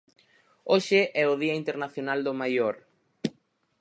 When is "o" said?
1.33-1.39